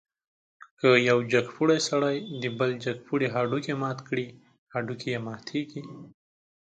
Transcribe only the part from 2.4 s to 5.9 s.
د بل جګپوړي هډوکی مات کړي، هډوکی یې ماتېږي.